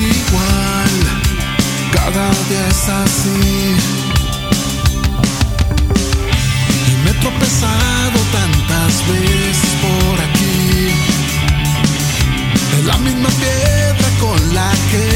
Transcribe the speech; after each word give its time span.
igual, 0.00 0.90
cada 1.92 2.30
día 2.48 2.68
es 2.68 2.88
así. 2.88 3.76
Y 6.90 7.04
me 7.04 7.10
he 7.10 7.14
tropezado 7.14 8.18
tantas 8.32 8.92
veces 9.08 9.72
por 9.82 10.20
aquí, 10.20 10.90
es 12.78 12.84
la 12.84 12.98
misma 12.98 13.28
piedra 13.30 14.08
con 14.20 14.54
la 14.54 14.70
que 14.90 15.07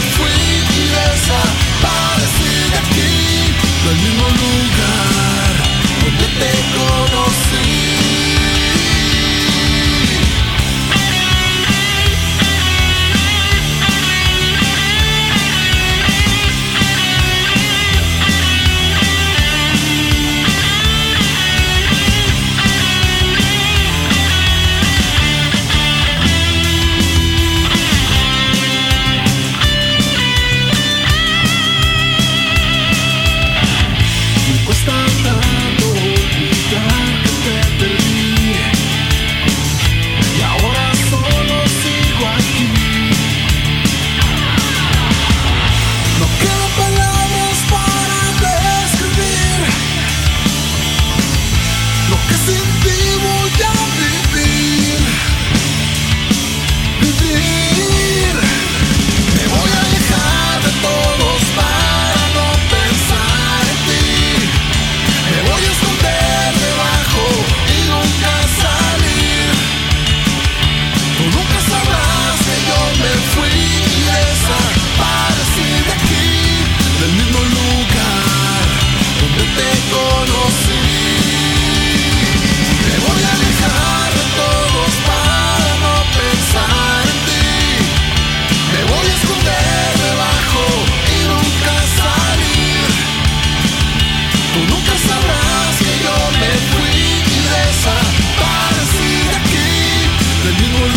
free. 0.00 0.29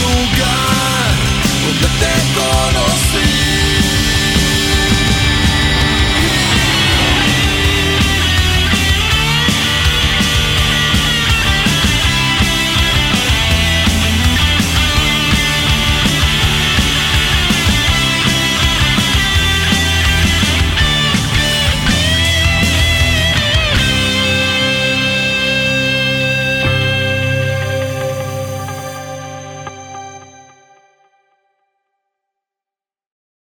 lugar 0.01 1.11
donde 1.63 1.87
te 1.99 2.13
conocí. 2.35 3.62